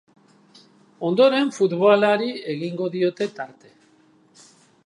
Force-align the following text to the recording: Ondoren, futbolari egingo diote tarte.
Ondoren, 1.09 1.51
futbolari 1.59 2.31
egingo 2.57 2.91
diote 2.97 3.29
tarte. 3.41 3.75